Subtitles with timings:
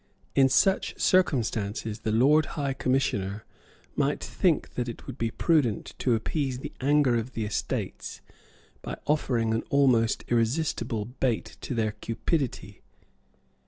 [0.33, 3.45] In such circumstances the Lord High Commissioner
[3.95, 8.19] might think that it would be prudent to appease the anger of the Estates
[8.81, 12.81] by offering an almost irresistible bait to their cupidity.